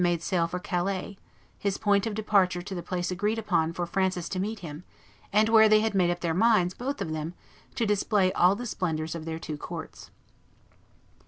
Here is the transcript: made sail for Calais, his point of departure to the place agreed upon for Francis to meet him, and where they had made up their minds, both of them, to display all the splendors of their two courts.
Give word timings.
made 0.03 0.23
sail 0.23 0.47
for 0.47 0.57
Calais, 0.57 1.15
his 1.59 1.77
point 1.77 2.07
of 2.07 2.15
departure 2.15 2.63
to 2.63 2.73
the 2.73 2.81
place 2.81 3.11
agreed 3.11 3.37
upon 3.37 3.71
for 3.71 3.85
Francis 3.85 4.27
to 4.27 4.39
meet 4.39 4.61
him, 4.61 4.83
and 5.31 5.47
where 5.47 5.69
they 5.69 5.81
had 5.81 5.93
made 5.93 6.09
up 6.09 6.21
their 6.21 6.33
minds, 6.33 6.73
both 6.73 7.01
of 7.01 7.11
them, 7.11 7.35
to 7.75 7.85
display 7.85 8.33
all 8.33 8.55
the 8.55 8.65
splendors 8.65 9.13
of 9.13 9.25
their 9.25 9.37
two 9.37 9.59
courts. 9.59 10.09